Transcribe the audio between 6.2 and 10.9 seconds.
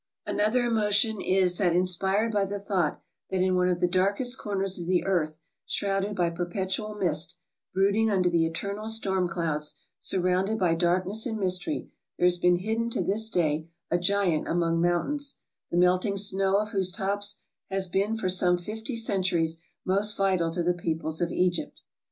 perpetual mist, brooding under the eternal storm clouds, surrounded by